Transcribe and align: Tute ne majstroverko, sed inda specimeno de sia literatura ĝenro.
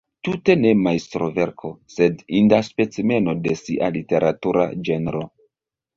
Tute 0.27 0.53
ne 0.61 0.69
majstroverko, 0.85 1.71
sed 1.97 2.25
inda 2.39 2.63
specimeno 2.71 3.37
de 3.45 3.57
sia 3.63 3.93
literatura 3.99 4.67
ĝenro. 4.89 5.23